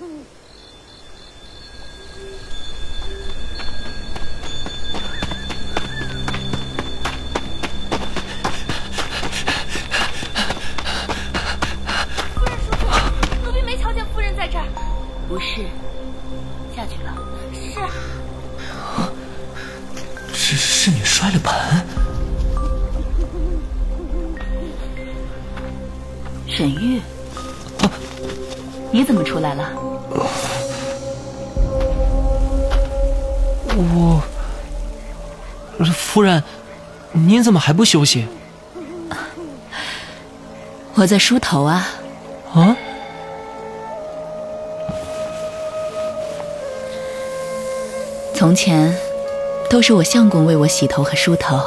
[0.00, 0.39] Mm-hmm.
[37.50, 38.28] 怎么还不休息？
[40.94, 41.84] 我在梳头啊。
[42.54, 42.76] 啊？
[48.36, 48.96] 从前
[49.68, 51.60] 都是我相公为我洗头和梳头，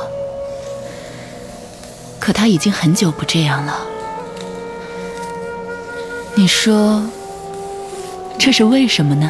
[2.18, 3.82] 可他已经很久不这样了。
[6.34, 7.04] 你说
[8.40, 9.30] 这是为什么呢？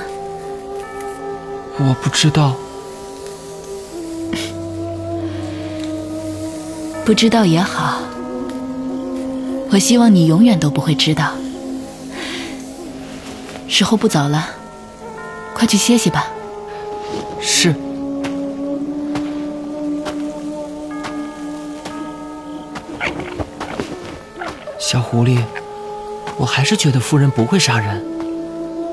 [1.79, 2.53] 我不知道。
[7.05, 8.01] 不知道也好，
[9.69, 11.33] 我希望你永远都不会知道。
[13.67, 14.47] 时候不早了，
[15.53, 16.27] 快去歇息吧。
[17.41, 17.75] 是。
[24.79, 25.39] 小狐狸，
[26.37, 28.01] 我还是觉得夫人不会杀人，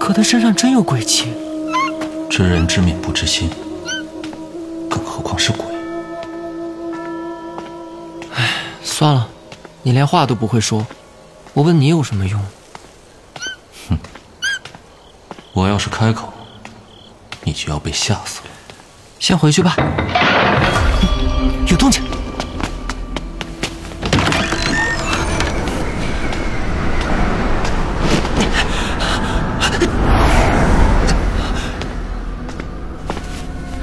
[0.00, 1.32] 可她身上真有鬼气。
[2.28, 3.48] 知人知面不知心，
[4.88, 5.69] 更何况是鬼。
[9.00, 9.26] 算了，
[9.82, 10.86] 你连话都不会说，
[11.54, 12.38] 我问你有什么用？
[13.88, 13.98] 哼，
[15.54, 16.30] 我要是开口，
[17.44, 18.50] 你就要被吓死了。
[19.18, 19.74] 先回去吧。
[21.66, 22.02] 有动静，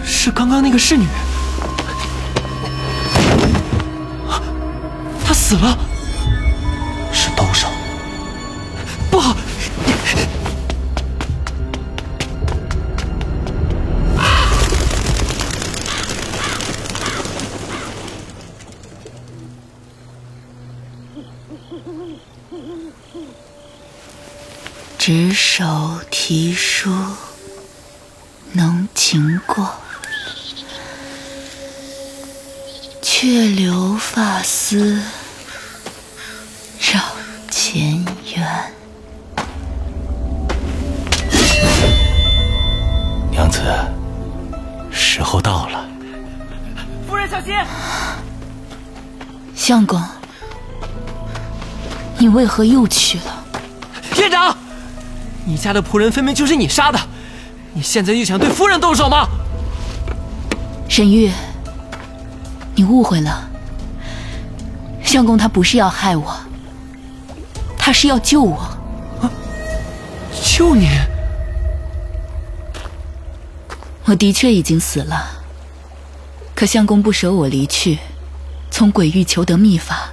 [0.06, 1.08] 是刚刚那个侍女。
[5.48, 5.87] 死了，
[37.78, 38.44] 前缘，
[43.30, 43.62] 娘子，
[44.90, 45.86] 时候到了。
[47.08, 47.54] 夫人小心！
[49.54, 50.02] 相公，
[52.18, 53.46] 你为何又去了？
[54.18, 54.58] 院长，
[55.46, 57.00] 你家的仆人分明就是你杀的，
[57.74, 59.28] 你现在又想对夫人动手吗？
[60.90, 61.32] 沈玉，
[62.74, 63.48] 你误会了，
[65.04, 66.36] 相公他不是要害我。
[67.88, 68.70] 他是要救我，
[70.44, 70.90] 救你？
[74.04, 75.42] 我的确已经死了，
[76.54, 78.00] 可相公不舍我离去，
[78.70, 80.10] 从鬼域求得秘法，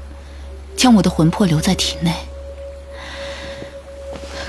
[0.76, 2.14] 将我的魂魄留在体内。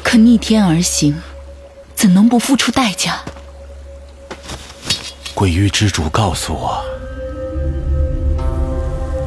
[0.03, 1.19] 可逆天而行，
[1.95, 3.21] 怎能不付出代价？
[5.33, 6.85] 鬼域之主告诉我，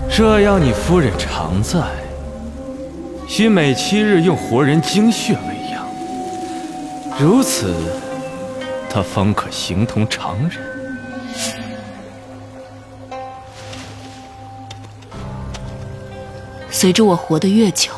[0.09, 1.81] 这要你夫人常在。
[3.29, 5.87] 需每七日用活人精血喂养，
[7.21, 7.75] 如此，
[8.91, 10.59] 他方可形同常人。
[16.71, 17.93] 随着我活得越久，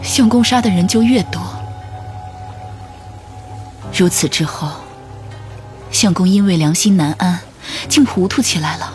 [0.00, 1.42] 相公杀的人就越多。
[3.92, 4.70] 如此之后，
[5.90, 7.40] 相公因为良心难安，
[7.88, 8.94] 竟糊涂起来了，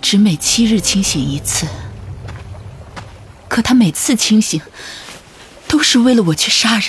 [0.00, 1.66] 只每七日清醒一次。
[3.50, 4.60] 可他每次清醒，
[5.66, 6.84] 都是为了我去杀人。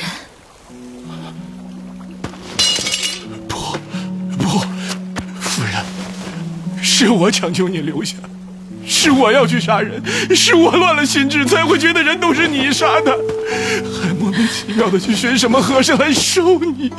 [3.47, 3.75] 不，
[4.38, 4.59] 不，
[5.39, 5.83] 夫人，
[6.83, 8.15] 是我强求你留下，
[8.85, 10.00] 是我要去杀人，
[10.35, 13.12] 是我乱了心智，才会觉得人都是你杀的，
[14.00, 16.91] 还莫名其妙的去寻什么和尚来收你。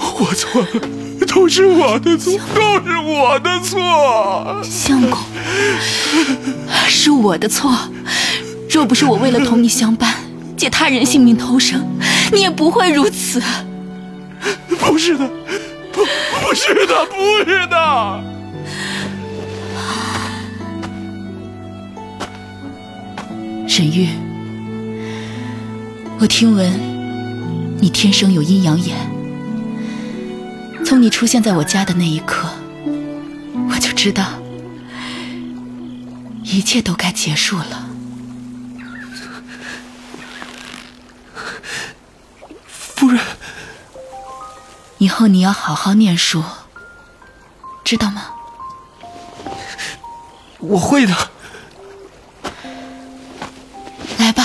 [0.00, 0.88] 我错了，
[1.26, 4.58] 都是我的错，都是我的错。
[4.64, 5.20] 相公，
[6.88, 7.76] 是我的错。
[8.70, 10.14] 若不是我为了同你相伴，
[10.56, 11.84] 借他人性命偷生，
[12.32, 13.42] 你也不会如此。
[14.78, 15.28] 不是的，
[15.92, 17.16] 不，不是的，不
[17.50, 18.22] 是的。
[23.66, 24.08] 沈玉，
[26.20, 26.72] 我听闻
[27.80, 28.96] 你天生有阴阳眼。
[30.84, 32.48] 从你出现在我家的那一刻，
[33.70, 34.24] 我就知道
[36.44, 37.87] 一切都该结束了。
[43.08, 43.22] 夫人，
[44.98, 46.44] 以后你要好好念书，
[47.82, 48.34] 知道吗？
[50.58, 51.16] 我会的。
[54.18, 54.44] 来吧，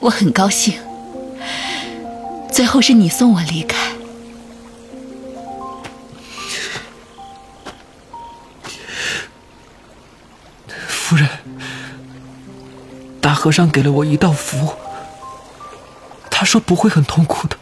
[0.00, 0.78] 我很高兴，
[2.52, 3.92] 最后是你送我离开。
[10.86, 11.26] 夫人，
[13.22, 14.89] 大和尚给了我一道符，他
[16.50, 17.56] 说不会很痛苦的。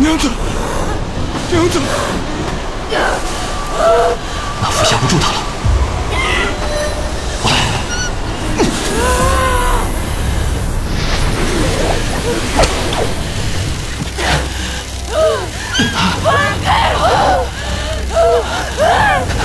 [0.00, 0.30] 娘子，
[1.50, 1.80] 娘子，
[4.62, 5.38] 老夫压不住他了。
[7.42, 7.52] 我来。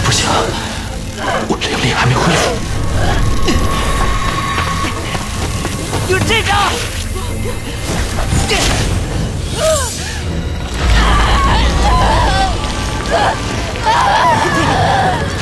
[0.06, 0.28] 不行，
[1.48, 2.52] 我灵力还没恢复。
[6.10, 6.54] 有这招！
[13.14, 13.22] 娘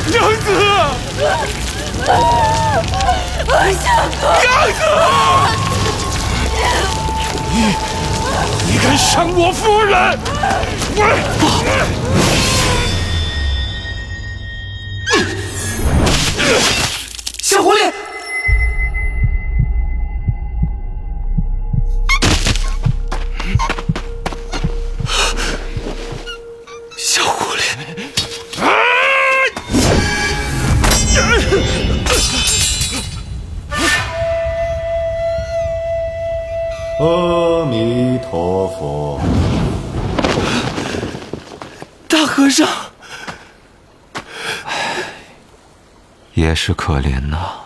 [0.04, 0.46] 子，娘子，
[4.42, 4.80] 娘子
[7.50, 7.54] 你
[8.66, 9.92] 你敢伤我夫人？
[10.96, 10.98] 我
[17.40, 17.92] 小狐狸，
[38.42, 39.20] 佛佛，
[42.08, 42.68] 大和尚，
[46.34, 47.61] 也是可怜呐。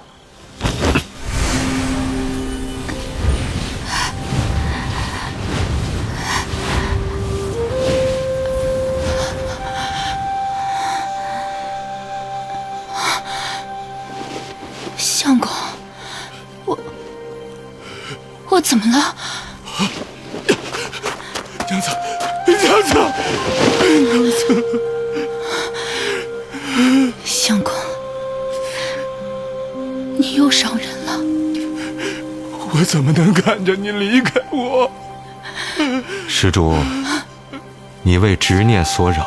[33.66, 34.90] 着你离开我？
[36.28, 36.74] 施主，
[38.02, 39.26] 你为执念所扰，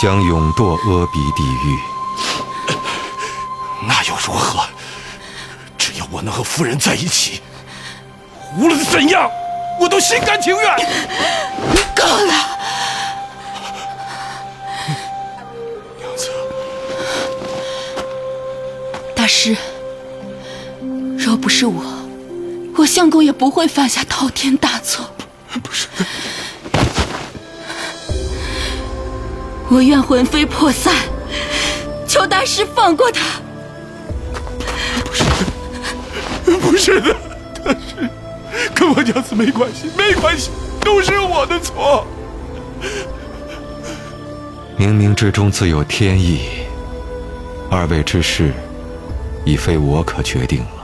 [0.00, 1.78] 将永堕阿鼻地狱。
[3.88, 4.64] 那又如何？
[5.78, 7.40] 只要我能和夫人在一起，
[8.56, 9.28] 无论怎样，
[9.80, 10.76] 我都心甘情愿。
[11.96, 12.32] 够了！
[15.98, 16.30] 娘子，
[19.16, 19.56] 大师，
[22.92, 25.06] 相公也不会犯下滔天大错。
[25.62, 25.88] 不是，
[29.70, 30.94] 我愿魂飞魄散，
[32.06, 33.40] 求大师放过他。
[36.60, 37.16] 不是的，
[37.64, 38.10] 但是
[38.74, 40.50] 跟我娘子没关系，没关系，
[40.82, 42.06] 都是我的错。
[44.78, 46.42] 冥冥之中自有天意，
[47.70, 48.52] 二位之事
[49.46, 50.81] 已非我可决定了。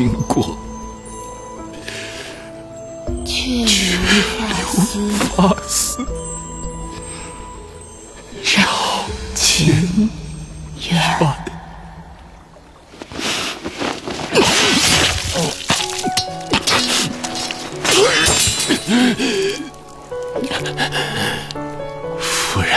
[0.00, 0.56] 经过，
[3.26, 6.06] 却无法思发丝
[8.42, 8.62] 绕
[9.34, 10.08] 情
[10.88, 10.98] 远。
[22.18, 22.70] 夫人，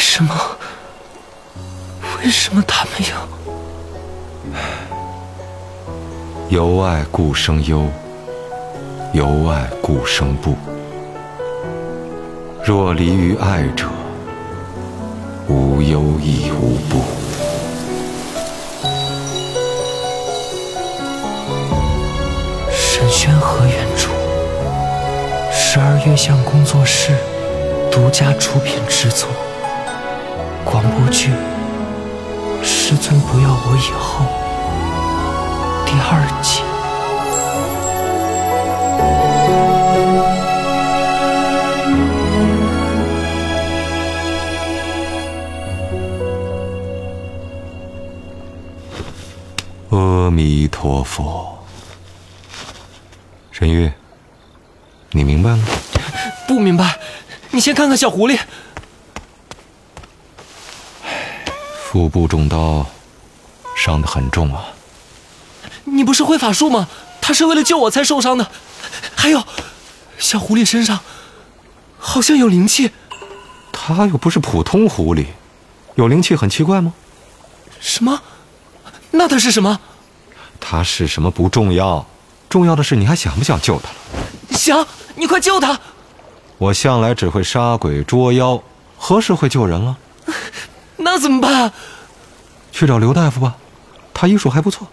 [0.00, 0.34] 什么？
[2.18, 3.28] 为什么他们要？
[6.48, 7.86] 由爱故生忧，
[9.12, 10.56] 由爱故生怖。
[12.64, 13.88] 若离于爱者，
[15.48, 17.02] 无忧亦无怖。
[22.70, 24.08] 沈轩和原著，
[25.52, 27.14] 十二月相工作室
[27.92, 29.28] 独家出品制作。
[30.70, 31.30] 广播剧
[32.62, 34.24] 《师尊不要我以后》
[35.84, 36.62] 第二集。
[49.90, 51.58] 阿弥陀佛。
[53.50, 53.90] 沈玉，
[55.10, 55.58] 你明白了？
[56.46, 56.96] 不明白，
[57.50, 58.38] 你先看看小狐狸。
[62.00, 62.86] 腹部中刀，
[63.76, 64.64] 伤得很重啊。
[65.84, 66.88] 你不是会法术吗？
[67.20, 68.50] 他是为了救我才受伤的。
[69.14, 69.44] 还有，
[70.16, 71.00] 小狐狸身上
[71.98, 72.90] 好像有灵气。
[73.70, 75.26] 他又不是普通狐狸，
[75.94, 76.94] 有灵气很奇怪吗？
[77.80, 78.22] 什么？
[79.10, 79.78] 那他是什么？
[80.58, 82.06] 他是什么不重要，
[82.48, 84.56] 重要的是你还想不想救他了？
[84.56, 85.78] 想，你快救他！
[86.56, 88.58] 我向来只会杀鬼捉妖，
[88.96, 89.98] 何时会救人了？
[91.00, 91.72] 那怎么办？
[92.72, 93.56] 去找刘大夫吧，
[94.14, 94.86] 他医术还不错。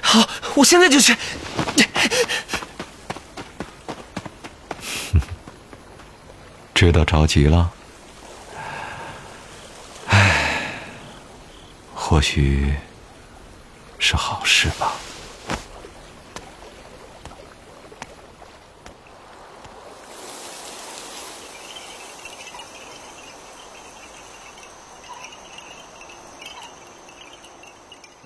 [0.00, 1.16] 好，我现在就去。
[6.74, 7.70] 知道着急了？
[10.08, 10.72] 唉，
[11.94, 12.74] 或许
[13.98, 14.92] 是好事吧。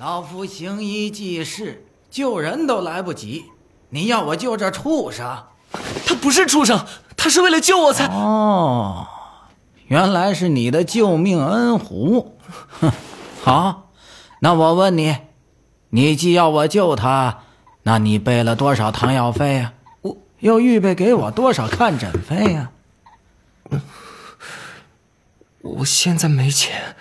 [0.01, 3.45] 老夫行医济世，救人都来不及，
[3.91, 5.45] 你要我救这畜生？
[6.07, 6.87] 他不是畜生，
[7.19, 8.07] 他是为了救我才……
[8.07, 9.07] 哦，
[9.89, 12.39] 原来是你的救命恩狐。
[12.81, 12.91] 哼，
[13.45, 13.91] 好，
[14.39, 15.19] 那我问你，
[15.91, 17.41] 你既要我救他，
[17.83, 22.71] 那你备了多少汤药费呀、我又预备给我多少看诊费呀、
[25.61, 26.97] 我现在没钱，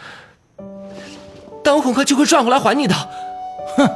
[1.69, 2.95] 但我很快就会赚回来还你的。
[3.77, 3.87] 哼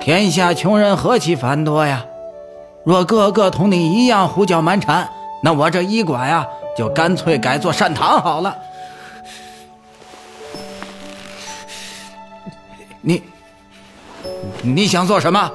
[0.00, 2.02] 天下穷人何其繁多呀！
[2.82, 5.06] 若个个同你一样胡搅蛮缠，
[5.42, 8.56] 那我这医馆呀，就干脆改做善堂好了。
[13.02, 13.22] 你，
[14.62, 15.52] 你想做什么？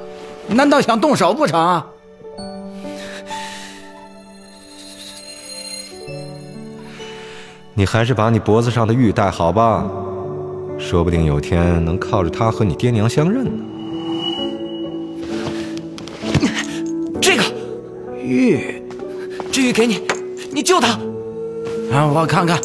[0.50, 1.84] 难道想动手不成啊？
[7.74, 9.84] 你还是把你脖子上的玉戴好吧，
[10.78, 13.52] 说不定有天能靠着它和你爹娘相认呢。
[17.22, 17.44] 这个
[18.22, 18.82] 玉，
[19.52, 20.02] 这玉给你，
[20.52, 21.00] 你救他。
[21.92, 22.60] 让我看看。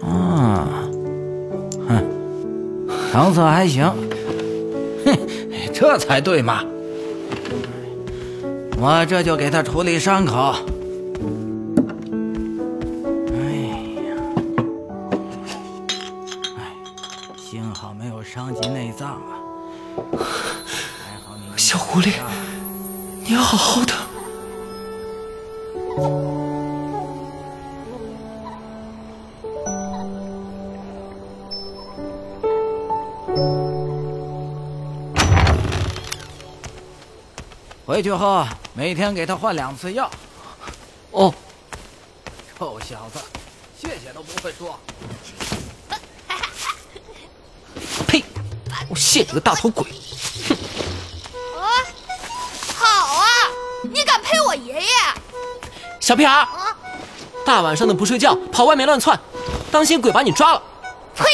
[0.00, 0.68] 啊，
[1.88, 2.04] 哼，
[3.12, 3.84] 成色还行。
[5.04, 5.16] 哼，
[5.72, 6.64] 这才对嘛。
[8.78, 10.54] 我这就给他处理伤口。
[21.92, 22.14] 狐狸，
[23.22, 23.92] 你要好好的。
[37.84, 40.10] 回去后每天给他换两次药。
[41.10, 41.34] 哦，
[42.58, 43.18] 臭小子，
[43.78, 44.80] 谢谢都不会说。
[48.06, 48.24] 呸！
[48.88, 49.84] 我谢你个大头鬼！
[56.02, 56.76] 小屁孩，啊，
[57.46, 59.16] 大晚上的不睡觉，跑外面乱窜，
[59.70, 60.60] 当心鬼把你抓了。
[61.14, 61.24] 呸！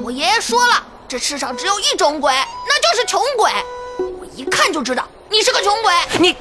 [0.00, 2.32] 我爷爷说了，这世上只有一种鬼，
[2.66, 3.52] 那就是穷鬼。
[4.18, 5.94] 我一看就知道你是个穷鬼。
[6.18, 6.34] 你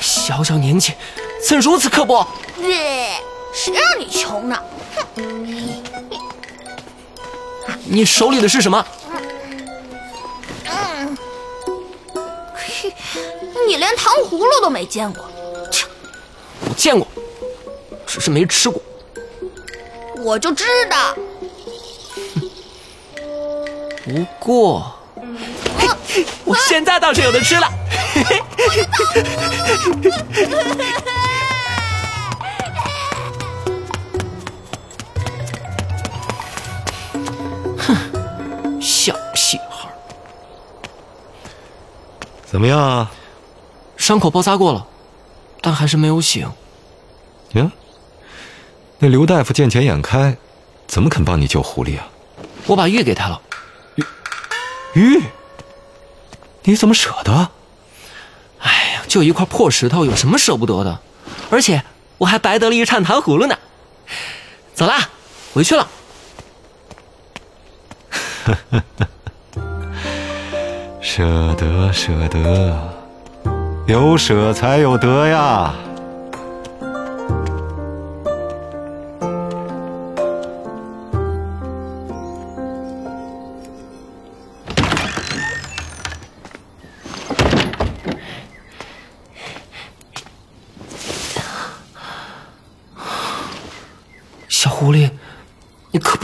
[0.00, 0.92] 小小年纪，
[1.48, 2.26] 怎如此刻薄？
[2.62, 3.22] 耶，
[3.54, 4.60] 谁让你穷呢？
[5.14, 5.22] 哼！
[7.84, 8.84] 你手里的是什么？
[10.64, 11.16] 嗯，
[13.68, 15.24] 你连糖葫芦都没见过，
[16.76, 17.08] 见过，
[18.06, 18.80] 只是没吃过。
[20.18, 21.14] 我就知道。
[24.04, 24.94] 不过，
[26.44, 27.72] 我现在倒是有的吃了。
[37.78, 39.88] 哼，小屁孩，
[42.44, 43.10] 怎么样啊？
[43.96, 44.86] 伤口包扎过了，
[45.60, 46.48] 但还是没有醒。
[47.52, 47.70] 呀，
[48.98, 50.36] 那刘大夫见钱眼开，
[50.86, 52.08] 怎么肯帮你救狐狸啊？
[52.66, 53.40] 我把玉给他了。
[54.94, 55.22] 玉，
[56.62, 57.50] 你怎么舍得？
[58.58, 60.98] 哎呀，就一块破石头，有什么舍不得的？
[61.50, 61.82] 而且
[62.18, 63.56] 我还白得了一串糖葫芦呢。
[64.74, 65.08] 走啦，
[65.54, 65.88] 回去了。
[71.00, 72.76] 舍得，舍得，
[73.86, 75.74] 有舍才有得呀。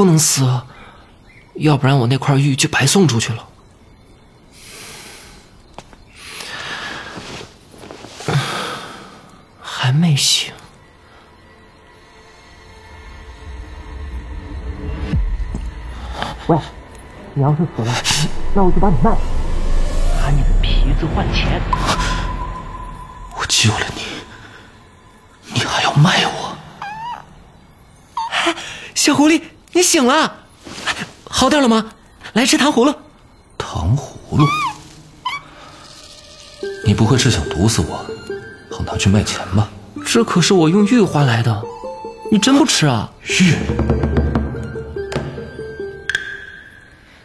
[0.03, 0.67] 不能死啊，
[1.55, 3.49] 要不然我那块玉就白送出去了。
[9.61, 10.53] 还没醒。
[16.49, 16.59] 喂，
[17.35, 17.95] 你要是死了，
[18.57, 19.19] 那我就把你卖了，
[20.21, 21.63] 拿你的皮子换钱。
[23.37, 24.03] 我救了你，
[25.55, 26.57] 你还要卖我？
[28.97, 29.43] 小狐狸，
[29.83, 30.45] 你醒了，
[31.29, 31.93] 好点了吗？
[32.35, 32.95] 来吃糖葫芦。
[33.59, 34.47] 糖葫芦？
[36.87, 37.97] 你不会是想毒死我，
[38.71, 39.69] 好拿去卖钱吧？
[40.07, 41.65] 这可是我用玉换来的，
[42.31, 43.11] 你真不吃啊？
[43.25, 43.57] 玉？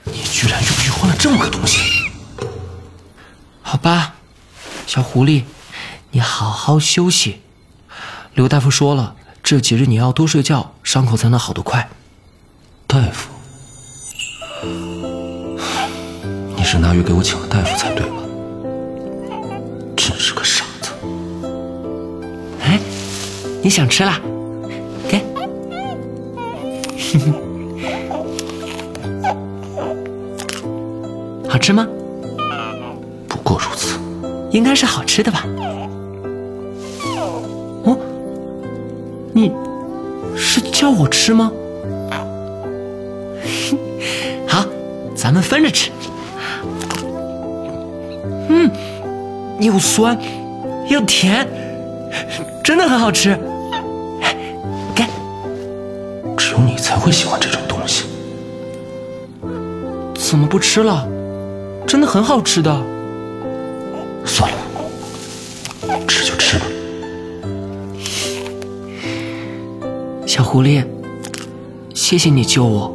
[0.05, 2.09] 你居然用玉换了这么个东西？
[3.61, 4.15] 好吧，
[4.87, 5.43] 小狐狸，
[6.09, 7.43] 你好好休息。
[8.33, 11.87] 刘大夫说了，这几日你要多睡觉，伤口才能好得快。
[12.87, 13.29] 大夫？
[16.55, 18.15] 你是拿鱼给我请了大夫才对吧？
[19.95, 20.91] 真是个傻子！
[22.61, 22.79] 哎，
[23.61, 24.21] 你想吃啦？
[25.09, 25.21] 给。
[31.49, 31.85] 好吃吗？
[33.27, 33.99] 不过如此。
[34.51, 35.45] 应该是好吃的吧？
[37.83, 37.97] 哦，
[39.33, 39.51] 你
[40.37, 41.51] 是叫我吃吗？
[45.27, 45.91] 咱们分着吃。
[48.47, 48.71] 嗯，
[49.59, 50.17] 又酸
[50.87, 51.45] 又甜，
[52.63, 53.37] 真的很好吃。
[54.95, 55.03] 给，
[56.37, 58.05] 只有你才会喜欢这种东西。
[60.15, 61.05] 怎么不吃了？
[61.85, 62.71] 真的很好吃的。
[64.23, 64.57] 算了，
[66.07, 66.65] 吃就吃吧。
[70.25, 70.85] 小狐狸，
[71.93, 72.93] 谢谢你救我。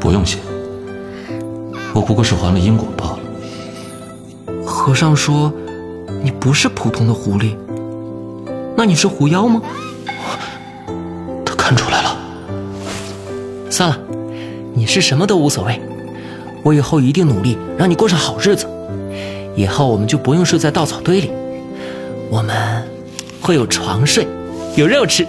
[0.00, 0.38] 不用谢，
[1.94, 3.18] 我不过是还了因果罢了。
[4.64, 5.52] 和尚说，
[6.22, 7.56] 你不是普通的狐狸，
[8.76, 9.60] 那你是狐妖吗？
[11.44, 12.16] 他看出来了。
[13.70, 13.98] 算了，
[14.74, 15.80] 你是什么都无所谓。
[16.62, 18.66] 我以后一定努力让你过上好日子。
[19.54, 21.30] 以后我们就不用睡在稻草堆里，
[22.30, 22.82] 我们
[23.40, 24.26] 会有床睡，
[24.76, 25.26] 有肉吃。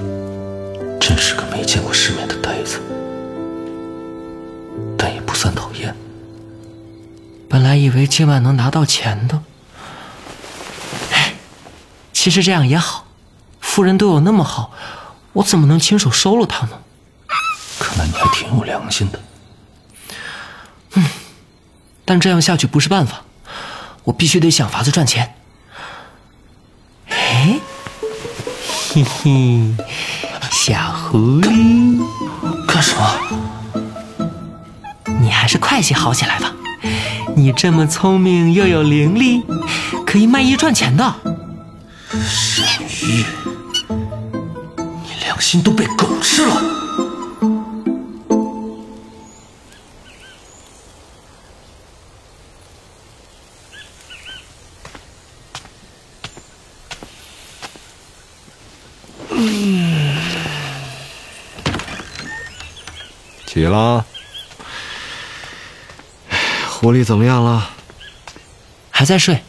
[1.00, 2.33] 真是个没见过世面的
[7.96, 9.42] 为今晚能拿到钱的，
[11.12, 11.34] 哎，
[12.12, 13.06] 其实这样也好。
[13.60, 14.72] 夫人对我那么好，
[15.34, 16.80] 我怎么能亲手收了她呢？
[17.80, 19.20] 看来你还挺有良心的。
[20.94, 21.04] 嗯，
[22.06, 23.24] 但这样下去不是办法，
[24.04, 25.36] 我必须得想法子赚钱。
[27.10, 27.60] 哎，
[28.94, 29.76] 嘿嘿，
[30.52, 32.00] 小狐狸，
[32.68, 33.20] 干什么？
[35.20, 36.53] 你还是快些好起来吧。
[37.36, 39.44] 你这么聪明又有灵力，
[40.06, 41.14] 可以卖艺赚钱的。
[42.26, 42.64] 沈
[43.08, 43.26] 玉，
[45.04, 46.62] 你良心都被狗吃了。
[63.46, 64.06] 起了。
[66.84, 67.70] 狐狸怎么样了？
[68.92, 69.42] 还在睡。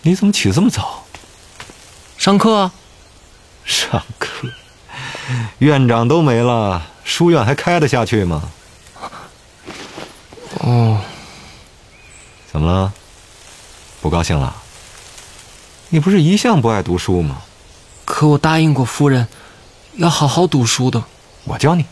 [0.00, 1.04] 你怎么起这么早？
[2.16, 2.72] 上课啊。
[3.66, 4.48] 上课。
[5.58, 8.42] 院长都没了，书院还开得下去吗？
[10.60, 10.98] 哦。
[12.50, 12.90] 怎么了？
[14.00, 14.56] 不高兴了？
[15.90, 17.42] 你不是一向不爱读书吗？
[18.06, 19.28] 可我答应过夫人，
[19.96, 21.04] 要好好读书的。
[21.44, 21.84] 我教你。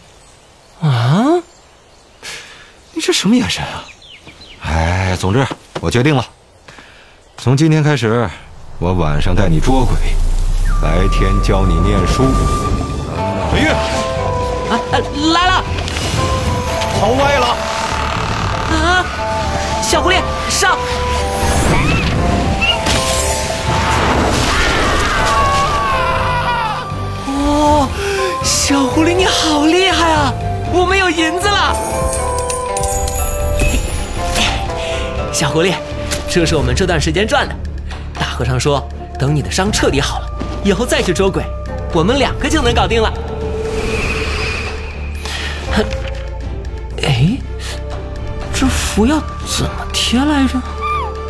[0.80, 1.42] 啊？
[2.94, 3.84] 你这什么眼神啊？
[4.72, 5.46] 哎，总之
[5.82, 6.24] 我决定了，
[7.36, 8.26] 从今天开始，
[8.78, 9.94] 我晚上带你捉鬼，
[10.80, 12.24] 白天教你念书。
[13.52, 13.68] 飞跃！
[14.70, 14.80] 啊，
[15.34, 15.62] 来了！
[16.98, 17.46] 跑歪了！
[18.72, 19.04] 啊！
[19.82, 20.16] 小狐狸
[20.48, 20.78] 上！
[27.26, 27.86] 哦，
[28.42, 30.32] 小狐狸你好厉害啊！
[30.72, 31.76] 我们有银子了！
[35.42, 35.74] 小狐狸，
[36.30, 37.54] 这是我们这段时间赚的。
[38.14, 40.26] 大和尚说，等你的伤彻底好了，
[40.62, 41.42] 以后再去捉鬼，
[41.92, 43.12] 我们两个就能搞定了。
[47.02, 47.36] 哎，
[48.54, 50.62] 这符要怎么贴来着？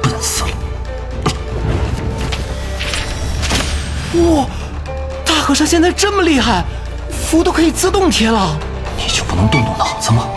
[0.03, 0.51] 笨死了！
[4.37, 4.46] 哇，
[5.25, 6.62] 大和尚现在这么厉害，
[7.11, 8.59] 符都可以自动贴了。
[8.94, 10.29] 你就不能动动脑子吗？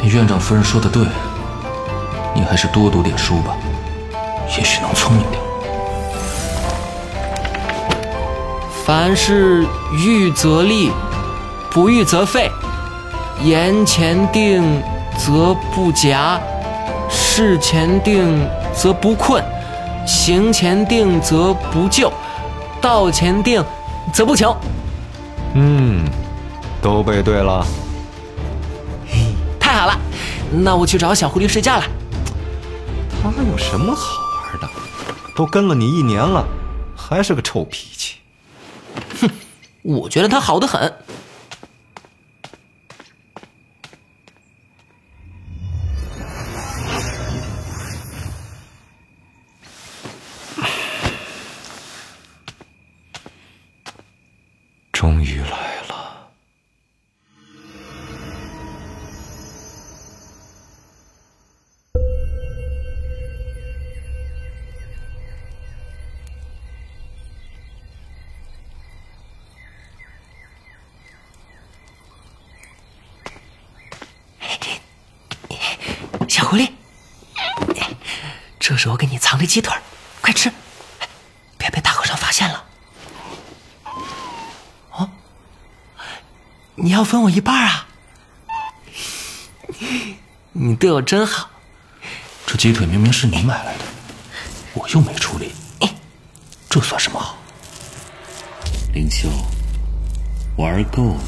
[0.00, 1.04] 那院长夫人说的对。
[2.38, 3.56] 你还是多读点书吧，
[4.56, 5.42] 也许能聪明点。
[8.86, 10.92] 凡事预则立，
[11.68, 12.48] 不预则废。
[13.42, 14.80] 言前定
[15.18, 16.40] 则不夹，
[17.10, 19.42] 事前定则不困，
[20.06, 22.12] 行前定则不就，
[22.80, 23.64] 道前定
[24.12, 24.56] 则不穷。
[25.54, 26.04] 嗯，
[26.80, 27.66] 都背对了。
[29.58, 29.98] 太好了，
[30.52, 31.84] 那我去找小狐狸睡觉了。
[33.30, 34.68] 他有什么好玩的？
[35.34, 36.44] 都跟了你一年了，
[36.96, 38.16] 还是个臭脾气。
[39.20, 39.30] 哼，
[39.82, 40.92] 我觉得他好的很。
[79.38, 79.72] 是我给你藏的鸡腿，
[80.20, 80.50] 快吃，
[81.56, 82.64] 别被大和尚发现了。
[84.90, 85.08] 哦，
[86.74, 87.86] 你要分我一半啊？
[90.52, 91.48] 你对我真好。
[92.46, 93.84] 这鸡腿明明是你买来的，
[94.74, 95.52] 我又没处理，
[96.68, 97.36] 这算什么好？
[98.92, 99.28] 灵修，
[100.56, 101.20] 玩够了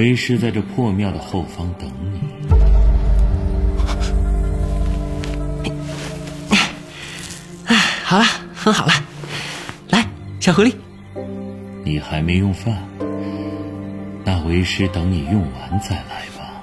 [0.00, 2.22] 为师在这破庙的后方等你。
[7.66, 8.94] 哎，好了，分好了。
[9.90, 10.08] 来，
[10.40, 10.74] 小狐狸，
[11.84, 12.74] 你还没用饭，
[14.24, 16.62] 那为师等你用完再来吧。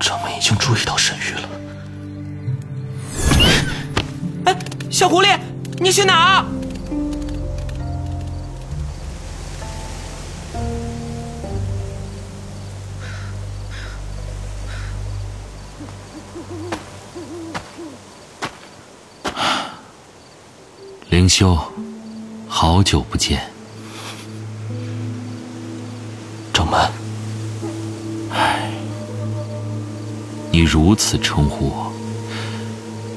[0.00, 1.48] 掌门已经注意到沈玉了。
[4.46, 4.56] 哎，
[4.90, 5.38] 小狐狸，
[5.78, 6.44] 你去哪儿？
[21.44, 21.58] 修，
[22.48, 23.38] 好久不见。
[26.54, 26.80] 掌门，
[30.50, 31.92] 你如此称呼我，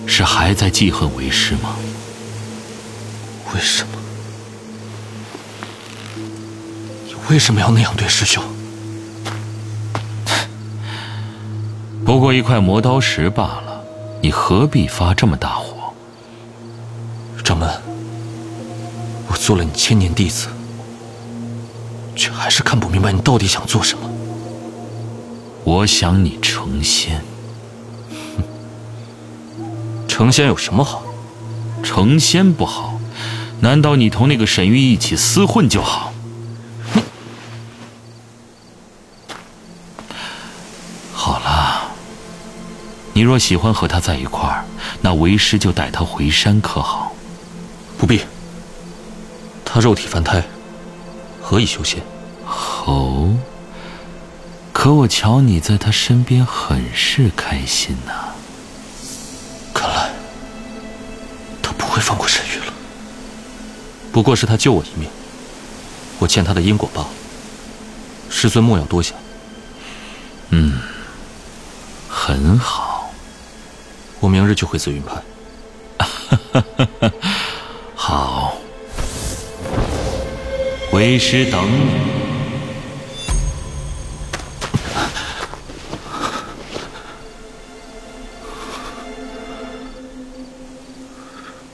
[0.06, 1.78] 是还在记恨为师吗？
[3.54, 3.94] 为什么？
[7.06, 8.44] 你为什么要那样对师兄？
[12.06, 13.86] 不过一块磨刀石罢了，
[14.22, 15.67] 你何必发这么大火？
[19.48, 20.50] 做了你千年弟子，
[22.18, 24.10] 却还是看不明白你到底想做什么。
[25.64, 27.24] 我想你成仙。
[30.06, 31.02] 成仙有什么好？
[31.82, 33.00] 成仙不好，
[33.62, 36.12] 难道你同那个沈玉一起厮混就好？
[36.94, 37.02] 哼
[41.14, 41.90] 好了，
[43.14, 44.66] 你若喜欢和他在一块儿，
[45.00, 47.14] 那为师就带他回山，可好？
[47.98, 48.20] 不必。
[49.78, 50.44] 他肉体凡胎，
[51.40, 52.02] 何以修仙？
[52.88, 53.38] 哦，
[54.74, 58.34] 可我瞧你在他身边很是开心呐、
[59.76, 60.10] 看来
[61.62, 62.74] 他不会放过沈玉了。
[64.12, 65.08] 不过是他救我一命，
[66.18, 67.08] 我欠他的因果报。
[68.32, 69.16] 师尊莫要多想。
[70.50, 70.80] 嗯，
[72.10, 73.14] 很好。
[74.20, 75.22] 我明日就回紫云派。
[80.98, 81.92] 为师等你。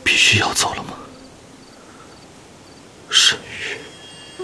[0.03, 0.89] 必须要走了吗？
[3.09, 4.43] 沈玉，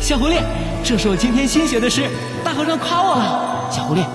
[0.00, 0.42] 小狐狸，
[0.82, 2.08] 这是我今天新学的诗，
[2.42, 3.68] 大和尚夸我了。
[3.70, 4.06] 小狐狸，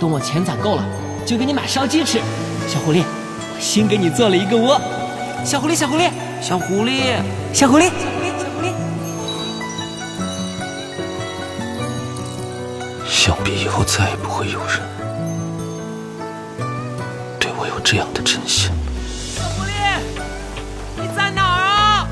[0.00, 0.84] 等我钱攒够了，
[1.26, 2.20] 就给你买烧鸡吃。
[2.66, 4.80] 小狐狸，我新给你做了一个窝。
[5.44, 6.10] 小狐狸，小狐狸，
[6.40, 7.20] 小狐狸，
[7.52, 7.90] 小狐狸，
[13.26, 14.78] 想必以后再也不会有人
[17.40, 18.70] 对我有这样的真心。
[19.34, 19.70] 小狐狸，
[20.94, 22.06] 你在哪儿啊？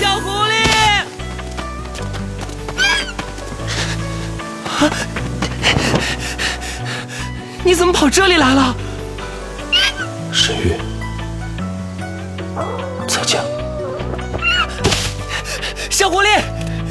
[0.00, 0.52] 小狐狸！
[4.66, 4.90] 啊
[7.62, 8.74] 你怎么跑这里来了？
[10.32, 10.76] 沈玉，
[13.06, 13.40] 再见。
[15.88, 16.42] 小狐狸，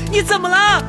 [0.09, 0.81] 你怎么了？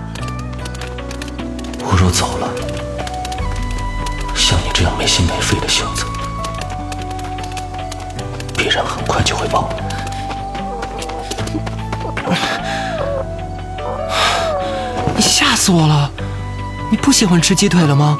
[17.07, 18.19] 不喜欢吃鸡腿了吗？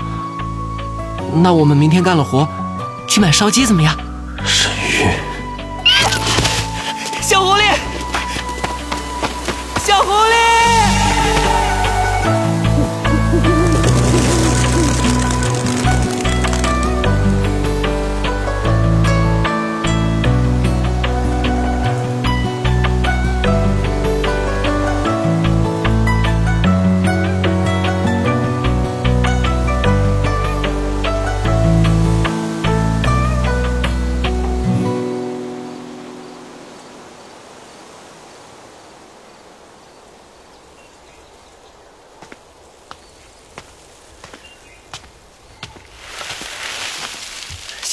[1.43, 2.49] 那我们明天干了活，
[3.09, 3.93] 去买烧鸡怎么样？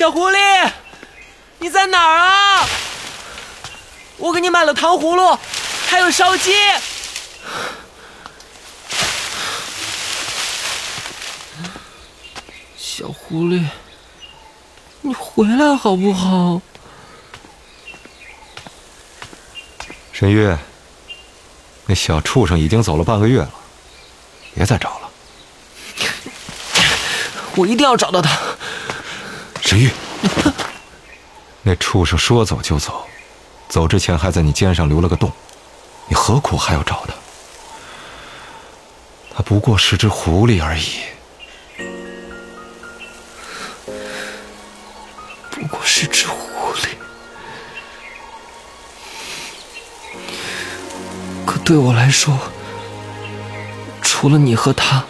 [0.03, 0.69] 小狐狸，
[1.59, 2.67] 你在哪儿啊？
[4.17, 5.39] 我给你买了糖葫芦，
[5.87, 6.51] 还有烧鸡。
[12.75, 13.65] 小狐狸，
[14.99, 16.61] 你回来好不好？
[20.11, 20.53] 沈玉，
[21.85, 23.51] 那小畜生已经走了半个月了，
[24.53, 25.09] 别再找了。
[27.55, 28.37] 我一定要找到他。
[29.73, 29.89] 沈玉，
[31.63, 33.07] 那畜生说走就走，
[33.67, 35.31] 走之前还在你肩上留了个洞，
[36.07, 37.13] 你何苦还要找他？
[39.35, 40.99] 他不过是只狐狸而已。
[45.49, 46.37] 不过是只狐
[46.75, 46.89] 狸，
[51.47, 52.37] 可对我来说，
[54.03, 55.03] 除了你和他，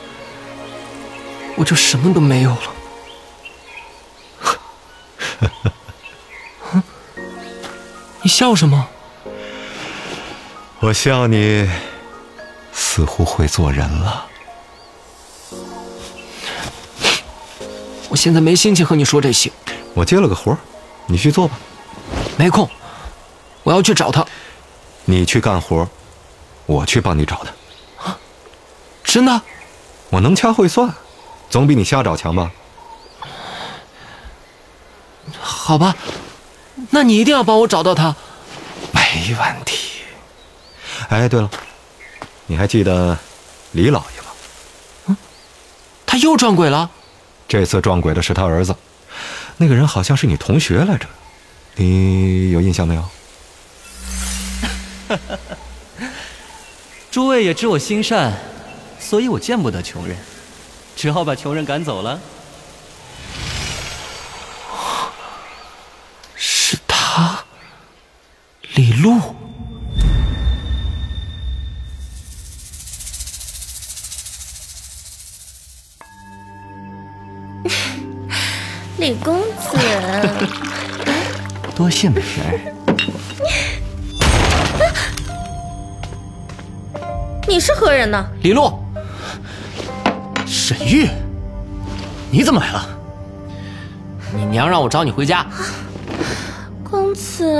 [1.57, 2.73] 我就什么都没有了。
[8.33, 8.87] 笑什么？
[10.79, 11.69] 我笑你
[12.73, 14.25] 似乎会做人了。
[18.09, 19.51] 我现在没心情和你说这些，
[19.93, 20.57] 我接了个活儿，
[21.05, 21.59] 你去做吧。
[22.35, 22.67] 没空。
[23.61, 24.25] 我要去找他。
[25.05, 25.87] 你去干活，
[26.65, 28.17] 我去帮你找他。
[29.03, 29.41] 真的？
[30.09, 30.91] 我能掐会算，
[31.51, 32.51] 总比你瞎找强吧？
[35.39, 35.95] 好吧，
[36.89, 38.15] 那你一定要帮我找到他。
[39.13, 40.01] 没问题。
[41.09, 41.49] 哎，对了，
[42.47, 43.15] 你还记得
[43.73, 44.27] 李老爷吗？
[45.07, 45.17] 嗯
[46.05, 46.89] 他又撞鬼了。
[47.47, 48.75] 这次撞鬼的是他儿子，
[49.57, 51.05] 那个人好像是你同学来着，
[51.75, 53.09] 你有印象没有？
[57.11, 58.33] 诸位也知我心善，
[58.99, 60.17] 所以我见不得穷人，
[60.95, 62.19] 只好把穷人赶走了。
[66.35, 67.43] 是他，
[68.75, 69.19] 李璐。
[78.97, 79.77] 李公子，
[81.75, 82.73] 多谢美人。
[87.47, 88.25] 你是何人呢？
[88.41, 88.79] 李璐，
[90.47, 91.07] 沈玉，
[92.31, 92.89] 你怎么来了？
[94.35, 95.45] 你娘让我找你回家。
[96.83, 97.53] 公子，你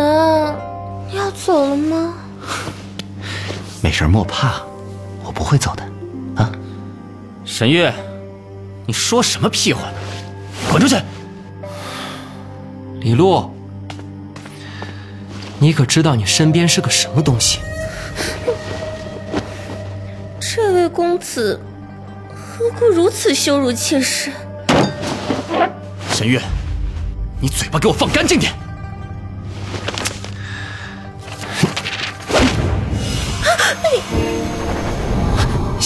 [1.15, 2.13] 要走了吗？
[3.82, 4.62] 没事莫怕，
[5.23, 5.84] 我不会走的。
[6.41, 6.52] 啊，
[7.45, 7.93] 沈月，
[8.86, 9.97] 你说什么屁话呢？
[10.71, 10.95] 滚出去！
[13.02, 13.52] 李璐，
[15.60, 17.60] 你可知道你身边是个什么东西？
[20.39, 21.60] 这位公子
[22.34, 24.32] 何故如此羞辱妾身？
[26.12, 26.41] 沈月，
[27.41, 28.54] 你嘴巴给我放干净点！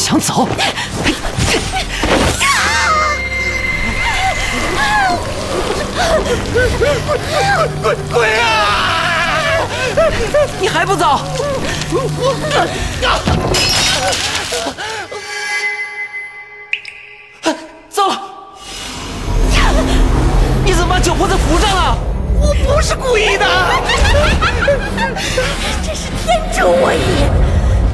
[0.07, 0.47] 想走？
[7.83, 9.67] 滚滚啊！
[10.61, 11.19] 你还不走？
[17.89, 18.17] 糟了！
[20.63, 21.97] 你怎么把酒泼在符上了？
[22.39, 23.45] 我不是故意的。
[25.83, 26.99] 真是天助我也！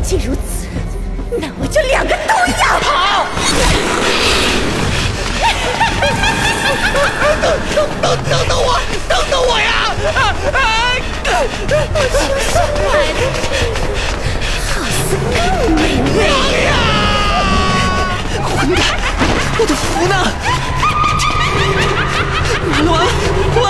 [0.03, 0.62] 既如此，
[1.39, 2.79] 那我就两个都要。
[2.79, 3.25] 跑！
[7.41, 7.47] 等等
[8.01, 8.67] 等等等我，
[9.09, 9.67] 等等我呀！
[10.01, 10.17] 就算
[10.51, 10.55] 买
[11.23, 11.27] 的
[11.67, 11.95] 这个，
[14.69, 15.35] 好似更
[15.75, 15.77] 美
[16.13, 16.17] 味。
[18.43, 18.81] 混蛋！
[19.57, 20.15] 我的符呢？
[22.71, 23.01] 完了完了
[23.55, 23.63] 完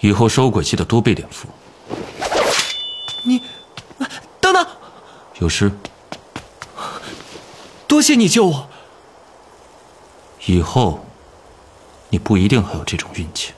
[0.00, 1.48] 以后收鬼记得多备点符。
[3.24, 3.42] 你
[4.40, 4.66] 等等，
[5.40, 5.72] 有事？
[7.86, 8.68] 多谢你救我。
[10.46, 11.04] 以后
[12.10, 13.52] 你不一定还有这种运气。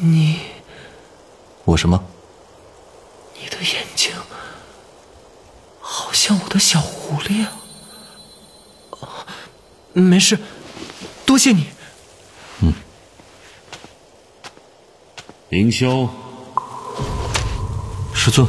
[0.00, 0.40] 你，
[1.64, 2.02] 我什么？
[3.40, 4.12] 你的眼睛
[5.80, 7.52] 好像我的小狐狸啊。
[9.92, 10.38] 没事，
[11.26, 11.68] 多谢你。
[15.50, 16.08] 凌霄，
[18.14, 18.46] 师尊，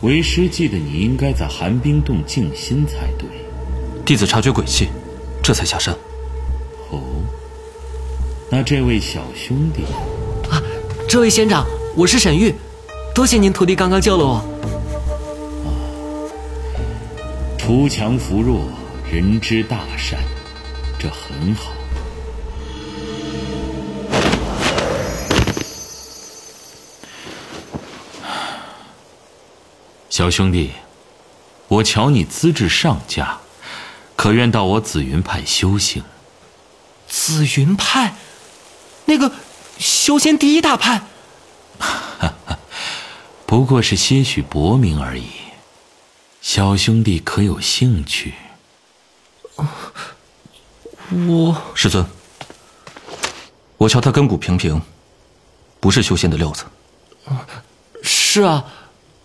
[0.00, 3.28] 为师记得你应该在寒冰洞静心才对。
[4.06, 4.88] 弟子察觉鬼气，
[5.42, 5.94] 这才下山。
[6.88, 7.02] 哦，
[8.50, 9.82] 那这位小兄弟，
[10.50, 10.62] 啊，
[11.06, 12.54] 这位仙长，我是沈玉，
[13.14, 14.32] 多谢您徒弟刚刚救了我。
[14.32, 14.40] 啊
[17.58, 18.62] 锄强扶弱，
[19.12, 20.18] 人之大善，
[20.98, 21.70] 这很好。
[30.10, 30.72] 小兄弟，
[31.68, 33.38] 我瞧你资质上佳，
[34.16, 36.02] 可愿到我紫云派修行？
[37.06, 38.16] 紫云派，
[39.04, 39.30] 那个
[39.78, 41.02] 修仙第一大派。
[43.46, 45.30] 不过是些许薄名而已。
[46.42, 48.34] 小兄弟可有兴趣？
[51.28, 52.04] 我师尊，
[53.76, 54.82] 我瞧他根骨平平，
[55.78, 56.64] 不是修仙的料子。
[58.02, 58.64] 是啊。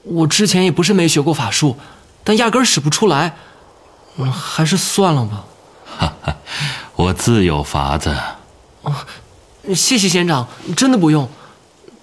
[0.06, 1.78] 我之前也不是没学过法术，
[2.24, 3.36] 但压根使不出来，
[4.18, 5.46] 嗯，还是算了吧。
[5.98, 6.38] 哈哈，
[6.96, 8.16] 我自有法子。
[8.84, 8.94] 哦，
[9.74, 10.48] 谢谢仙长，
[10.78, 11.28] 真的不用。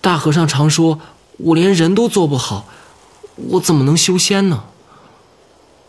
[0.01, 0.99] 大和尚常说，
[1.39, 2.67] 我连人都做不好，
[3.37, 4.65] 我怎么能修仙呢？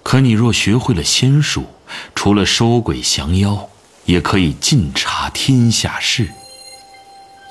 [0.04, 1.66] 可你若学会了仙术，
[2.14, 3.70] 除了收鬼降妖，
[4.06, 6.30] 也可以尽察天下事。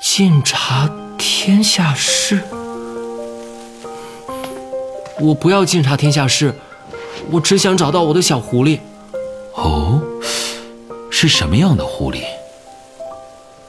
[0.01, 2.43] 尽察天下事。
[5.19, 6.53] 我不要尽察天下事，
[7.31, 8.79] 我只想找到我的小狐狸。
[9.55, 10.01] 哦，
[11.09, 12.23] 是什么样的狐狸？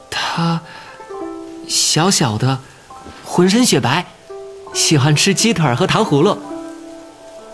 [0.09, 0.61] 它
[1.67, 2.59] 小小的，
[3.23, 4.05] 浑身雪白，
[4.73, 6.37] 喜欢吃鸡腿和糖葫芦。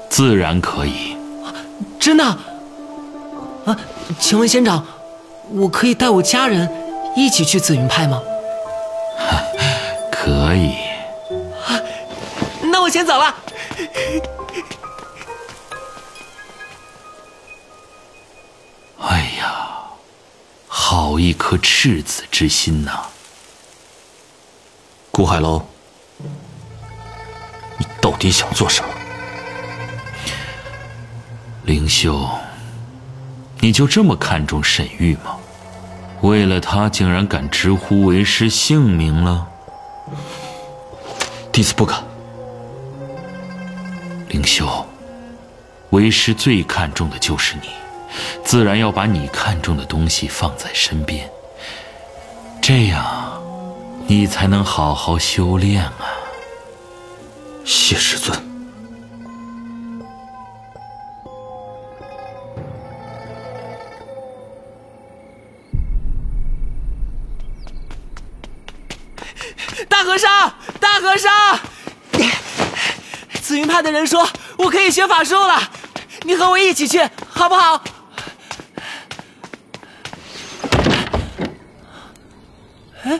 [0.09, 1.15] 自然可以。
[1.99, 2.23] 真的？
[2.23, 3.77] 啊，
[4.19, 4.85] 请问仙长，
[5.53, 6.67] 我可以带我家人
[7.15, 8.21] 一起去紫云派吗？
[10.11, 10.73] 可以。
[11.65, 11.79] 啊
[12.71, 13.35] 那我先走了。
[18.99, 19.81] 哎呀，
[20.67, 23.05] 好一颗赤子之心呐！
[25.11, 25.65] 顾海楼，
[27.77, 28.89] 你到底想做什么？
[31.63, 32.29] 灵秀，
[33.59, 35.37] 你就这么看重沈玉吗？
[36.21, 39.47] 为了他，竟然敢直呼为师姓名了？
[41.51, 42.10] 弟子不敢。
[44.31, 44.85] 灵修，
[45.89, 47.67] 为师最看重的就是你，
[48.45, 51.29] 自然要把你看重的东西放在身边，
[52.61, 53.43] 这样
[54.07, 56.15] 你才能好好修炼啊！
[57.65, 58.39] 谢师尊。
[69.89, 71.59] 大和尚，大和尚，
[73.41, 74.25] 紫云派的人说
[74.57, 75.59] 我可以学法术了，
[76.21, 77.83] 你和我一起去好不好？
[83.03, 83.19] 哎，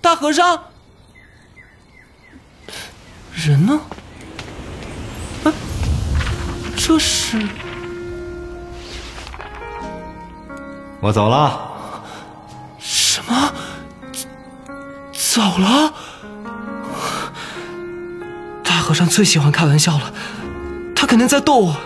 [0.00, 0.62] 大和尚，
[3.34, 3.80] 人呢？
[5.44, 5.52] 啊，
[6.76, 7.48] 这是……
[11.00, 11.68] 我走了。
[12.78, 13.52] 什么？
[15.12, 15.92] 走了？
[18.90, 20.12] 和尚最喜欢开玩笑了，
[20.96, 21.76] 他肯定在逗我。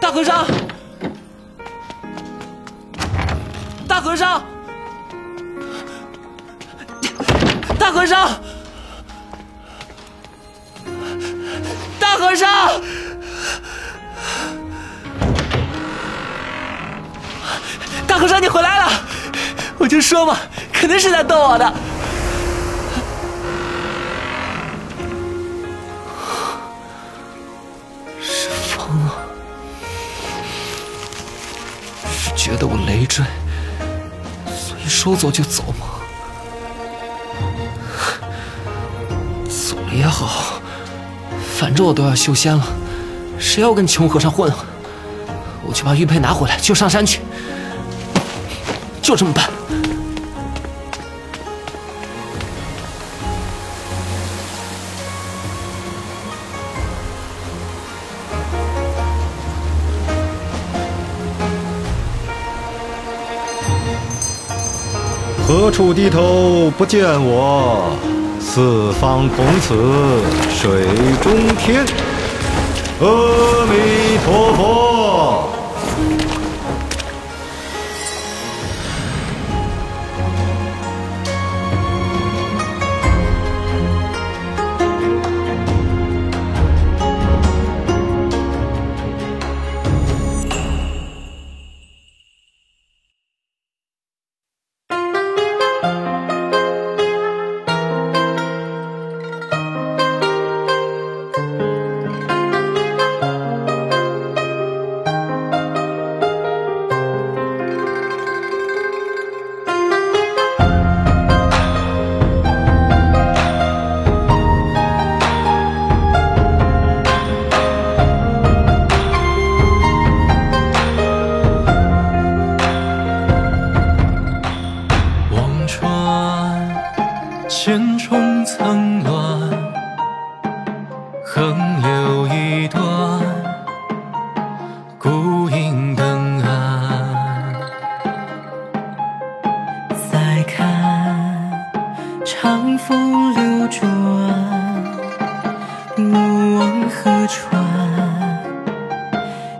[0.00, 0.44] 大和尚，
[3.86, 4.42] 大和尚，
[7.78, 8.30] 大和尚，
[12.00, 12.80] 大和尚，
[18.08, 18.92] 大和尚，你回来了！
[19.78, 20.36] 我就说嘛。
[20.72, 21.72] 肯定是在逗我的，
[35.02, 35.86] 说走就走吗？
[39.48, 40.60] 走了也好，
[41.58, 42.64] 反正我都要修仙了，
[43.36, 44.58] 谁要跟穷和尚混啊？
[45.66, 47.20] 我去把玉佩拿回来，就上山去，
[49.02, 49.50] 就这么办。
[65.62, 67.96] 何处低头不见我？
[68.40, 69.76] 四方同此
[70.50, 70.82] 水
[71.22, 71.86] 中天。
[72.98, 73.06] 阿
[73.70, 74.81] 弥陀佛。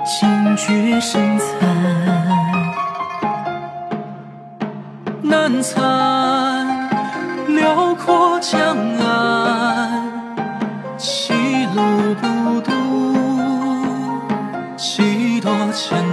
[0.05, 1.47] 惊觉身残，
[5.23, 6.91] 难参
[7.49, 10.03] 辽阔江岸，
[10.99, 11.33] 歧
[11.75, 12.71] 路不渡，
[14.77, 16.12] 几多千。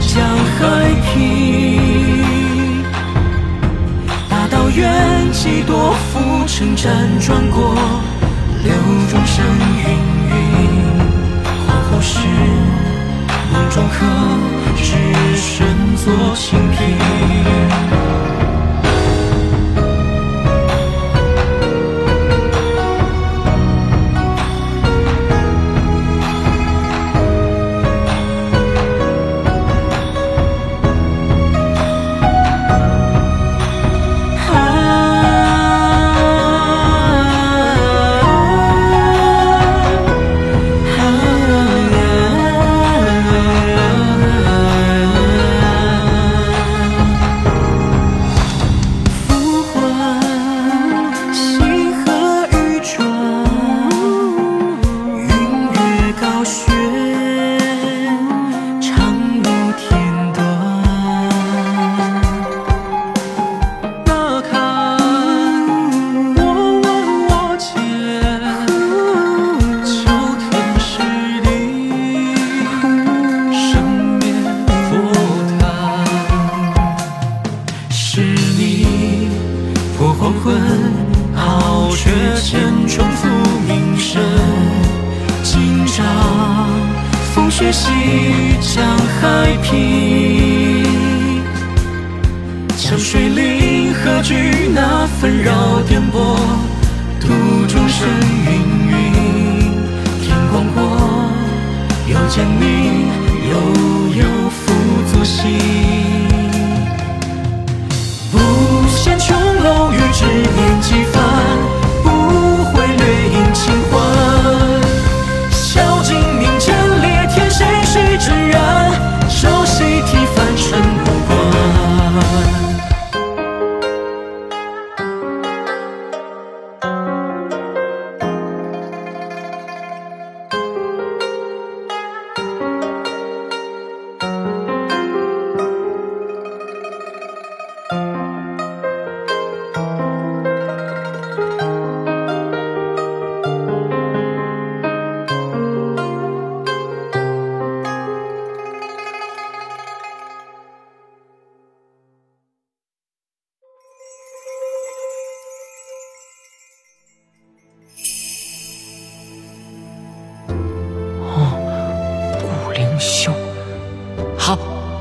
[0.00, 0.22] 江
[0.56, 2.82] 海平，
[4.28, 6.84] 大道远，几多浮沉辗
[7.24, 7.74] 转过，
[8.64, 8.72] 流
[9.10, 9.44] 众生
[9.76, 9.84] 芸
[10.28, 10.32] 芸。
[11.66, 12.18] 恍惚时，
[13.52, 14.06] 梦中客，
[14.76, 14.86] 只
[15.36, 15.66] 身
[15.96, 17.99] 坐青平。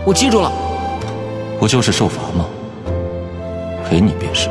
[0.09, 0.51] 我记住了。
[1.59, 2.47] 不就是受罚吗？
[3.87, 4.49] 赔你便是。